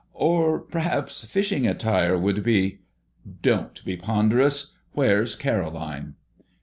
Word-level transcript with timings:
"Or 0.15 0.57
perhaps 0.61 1.25
fishing 1.25 1.67
attire 1.67 2.17
would 2.17 2.41
be?" 2.41 2.79
"Don't 3.43 3.85
be 3.85 3.95
ponderous. 3.97 4.73
Where's 4.93 5.35
Caroline?" 5.35 6.15